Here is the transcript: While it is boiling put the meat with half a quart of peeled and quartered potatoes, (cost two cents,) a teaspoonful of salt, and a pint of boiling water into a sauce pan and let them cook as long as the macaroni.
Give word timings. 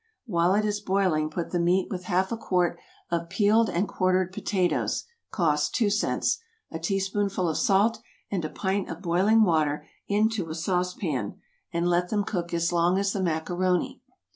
While 0.25 0.55
it 0.55 0.65
is 0.65 0.79
boiling 0.79 1.29
put 1.29 1.51
the 1.51 1.59
meat 1.59 1.91
with 1.91 2.05
half 2.05 2.31
a 2.31 2.35
quart 2.35 2.79
of 3.11 3.29
peeled 3.29 3.69
and 3.69 3.87
quartered 3.87 4.33
potatoes, 4.33 5.03
(cost 5.29 5.75
two 5.75 5.91
cents,) 5.91 6.39
a 6.71 6.79
teaspoonful 6.79 7.47
of 7.47 7.55
salt, 7.55 7.99
and 8.31 8.43
a 8.43 8.49
pint 8.49 8.89
of 8.89 9.03
boiling 9.03 9.43
water 9.43 9.85
into 10.07 10.49
a 10.49 10.55
sauce 10.55 10.95
pan 10.95 11.35
and 11.71 11.87
let 11.87 12.09
them 12.09 12.23
cook 12.23 12.51
as 12.51 12.73
long 12.73 12.97
as 12.97 13.13
the 13.13 13.21
macaroni. 13.21 14.01